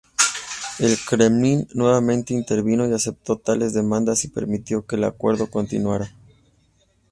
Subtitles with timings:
[0.79, 6.11] El Kremlin nuevamente intervino y aceptó tales demandas y permitió que el acuerdo continuara.